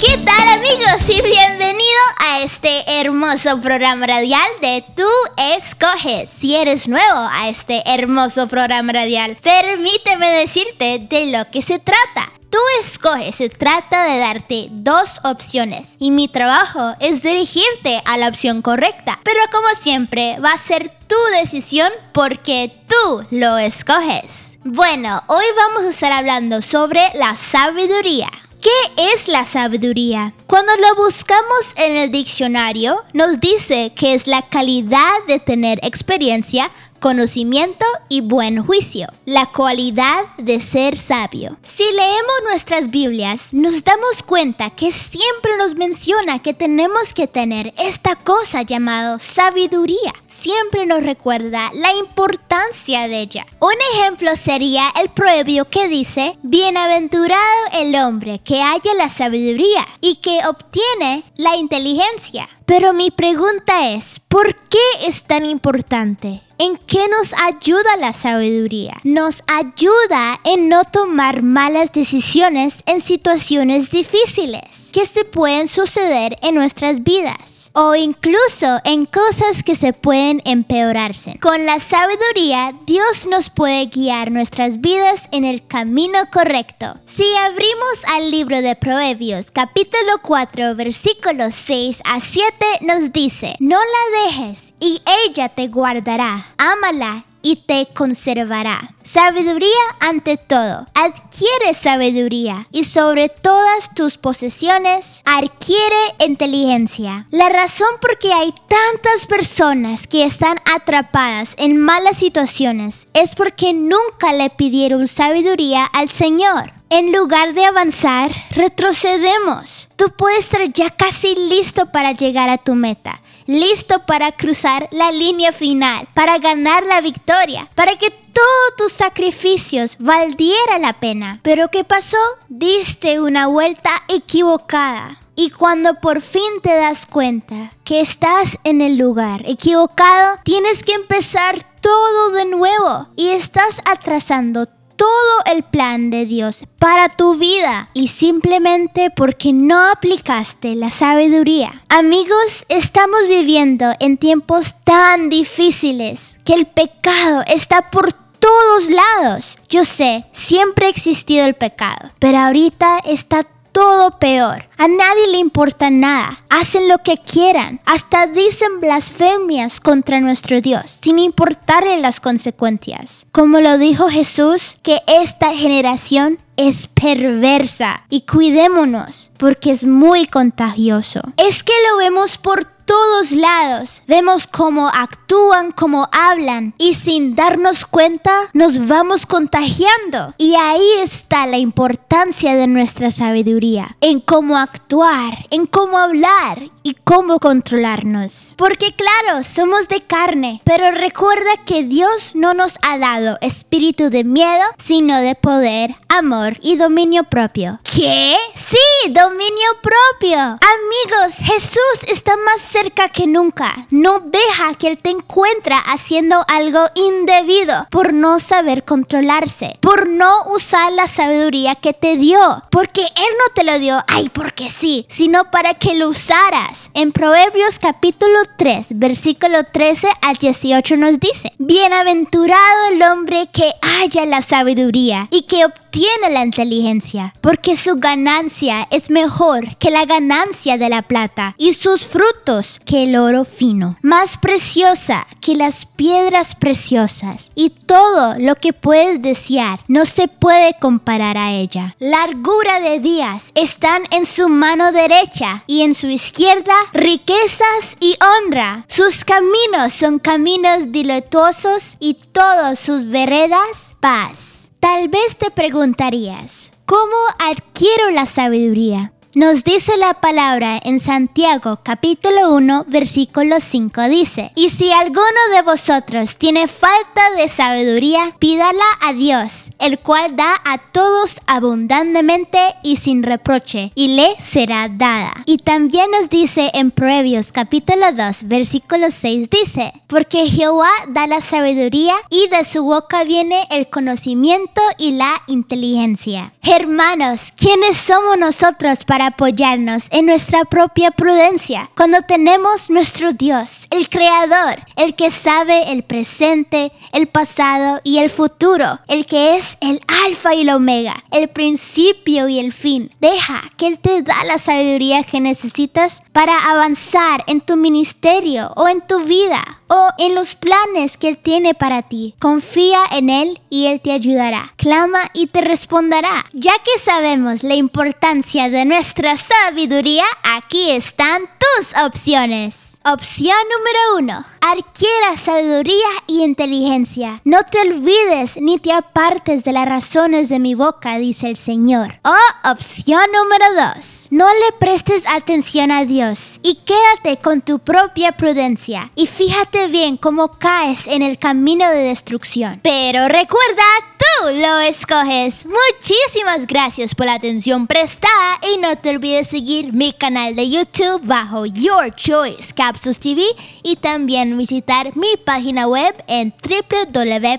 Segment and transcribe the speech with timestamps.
[0.00, 1.08] ¿Qué tal amigos?
[1.08, 5.08] Y bienvenido a este hermoso programa radial de Tú
[5.56, 6.30] Escoges.
[6.30, 12.30] Si eres nuevo a este hermoso programa radial, permíteme decirte de lo que se trata.
[12.48, 18.28] Tú escoges, se trata de darte dos opciones y mi trabajo es dirigirte a la
[18.28, 19.18] opción correcta.
[19.24, 24.58] Pero como siempre, va a ser tu decisión porque tú lo escoges.
[24.62, 28.28] Bueno, hoy vamos a estar hablando sobre la sabiduría.
[28.60, 30.32] ¿Qué es la sabiduría?
[30.48, 36.70] Cuando lo buscamos en el diccionario, nos dice que es la calidad de tener experiencia,
[36.98, 41.56] conocimiento y buen juicio, la cualidad de ser sabio.
[41.62, 47.72] Si leemos nuestras Biblias, nos damos cuenta que siempre nos menciona que tenemos que tener
[47.78, 53.46] esta cosa llamada sabiduría siempre nos recuerda la importancia de ella.
[53.60, 60.16] Un ejemplo sería el proverbio que dice, bienaventurado el hombre que haya la sabiduría y
[60.16, 62.48] que obtiene la inteligencia.
[62.66, 66.42] Pero mi pregunta es, ¿por qué es tan importante?
[66.58, 68.98] ¿En qué nos ayuda la sabiduría?
[69.04, 76.54] Nos ayuda en no tomar malas decisiones en situaciones difíciles que se pueden suceder en
[76.54, 81.38] nuestras vidas o incluso en cosas que se pueden empeorarse.
[81.40, 86.96] Con la sabiduría, Dios nos puede guiar nuestras vidas en el camino correcto.
[87.06, 92.48] Si abrimos al libro de Proverbios capítulo 4 versículos 6 a 7
[92.80, 96.46] nos dice, no la dejes y ella te guardará.
[96.56, 98.94] Ámala y te conservará.
[99.02, 99.68] Sabiduría
[100.00, 100.86] ante todo.
[100.94, 105.96] Adquiere sabiduría y sobre todas tus posesiones adquiere
[106.26, 107.26] inteligencia.
[107.30, 113.72] La razón por que hay tantas personas que están atrapadas en malas situaciones es porque
[113.72, 116.72] nunca le pidieron sabiduría al Señor.
[116.90, 119.88] En lugar de avanzar, retrocedemos.
[119.96, 125.12] Tú puedes estar ya casi listo para llegar a tu meta, listo para cruzar la
[125.12, 131.40] línea final, para ganar la victoria, para que todos tus sacrificios valdiera la pena.
[131.42, 132.16] Pero ¿qué pasó?
[132.48, 135.18] Diste una vuelta equivocada.
[135.36, 140.94] Y cuando por fin te das cuenta que estás en el lugar equivocado, tienes que
[140.94, 144.66] empezar todo de nuevo y estás atrasando
[144.98, 151.82] todo el plan de Dios para tu vida y simplemente porque no aplicaste la sabiduría.
[151.88, 159.56] Amigos, estamos viviendo en tiempos tan difíciles que el pecado está por todos lados.
[159.68, 164.64] Yo sé, siempre ha existido el pecado, pero ahorita está todo peor.
[164.76, 166.38] A nadie le importa nada.
[166.50, 167.80] Hacen lo que quieran.
[167.84, 173.26] Hasta dicen blasfemias contra nuestro Dios, sin importarle las consecuencias.
[173.32, 181.20] Como lo dijo Jesús, que esta generación es perversa y cuidémonos porque es muy contagioso.
[181.36, 184.00] Es que lo vemos por todos lados.
[184.08, 190.34] Vemos cómo actúan, cómo hablan y sin darnos cuenta nos vamos contagiando.
[190.38, 196.94] Y ahí está la importancia de nuestra sabiduría, en cómo actuar, en cómo hablar y
[197.04, 198.54] cómo controlarnos.
[198.56, 204.24] Porque claro, somos de carne, pero recuerda que Dios no nos ha dado espíritu de
[204.24, 207.80] miedo, sino de poder, amor y dominio propio.
[207.82, 208.34] ¿Qué?
[208.54, 210.36] Sí, dominio propio.
[210.38, 213.86] Amigos, Jesús está más cerca que nunca.
[213.90, 220.44] No deja que Él te encuentre haciendo algo indebido por no saber controlarse, por no
[220.46, 225.06] usar la sabiduría que te dio, porque Él no te lo dio, ay, porque sí,
[225.08, 226.90] sino para que lo usaras.
[226.94, 234.26] En Proverbios capítulo 3, versículo 13 al 18 nos dice, Bienaventurado el hombre que haya
[234.26, 240.76] la sabiduría y que obtiene la inteligencia, porque su ganancia es mejor que la ganancia
[240.78, 246.54] de la plata y sus frutos que el oro fino, más preciosa que las piedras
[246.54, 251.96] preciosas y todo lo que puedes desear no se puede comparar a ella.
[251.98, 258.84] Largura de días están en su mano derecha y en su izquierda riquezas y honra.
[258.88, 264.68] Sus caminos son caminos diletuosos y todas sus veredas paz.
[264.80, 269.12] Tal vez te preguntarías, ¿Cómo adquiero la sabiduría?
[269.34, 275.20] Nos dice la palabra en Santiago capítulo 1 versículo 5 dice, y si alguno
[275.52, 282.56] de vosotros tiene falta de sabiduría, pídala a Dios, el cual da a todos abundantemente
[282.82, 285.34] y sin reproche, y le será dada.
[285.44, 291.42] Y también nos dice en Proverbios capítulo 2 versículo 6 dice, porque Jehová da la
[291.42, 296.54] sabiduría y de su boca viene el conocimiento y la inteligencia.
[296.62, 303.88] Hermanos, ¿quiénes somos nosotros para para apoyarnos en nuestra propia prudencia cuando tenemos nuestro Dios,
[303.90, 309.76] el Creador, el que sabe el presente, el pasado y el futuro, el que es
[309.80, 313.10] el Alfa y el Omega, el principio y el fin.
[313.20, 318.86] Deja que Él te da la sabiduría que necesitas para avanzar en tu ministerio o
[318.88, 322.34] en tu vida o en los planes que Él tiene para ti.
[322.38, 324.72] Confía en Él y Él te ayudará.
[324.76, 326.44] Clama y te responderá.
[326.52, 332.92] Ya que sabemos la importancia de nuestra sabiduría, aquí están tus opciones.
[333.04, 334.46] Opción número uno.
[334.92, 335.94] Quiera sabiduría
[336.26, 337.40] y inteligencia.
[337.44, 342.20] No te olvides ni te apartes de las razones de mi boca, dice el Señor.
[342.22, 344.28] O oh, opción número 2.
[344.30, 350.18] No le prestes atención a Dios y quédate con tu propia prudencia y fíjate bien
[350.18, 352.78] cómo caes en el camino de destrucción.
[352.82, 353.82] Pero recuerda,
[354.18, 355.64] tú lo escoges.
[355.66, 361.22] Muchísimas gracias por la atención prestada y no te olvides seguir mi canal de YouTube
[361.22, 363.42] bajo Your Choice Capsules TV
[363.82, 366.52] y también visitar mi página web en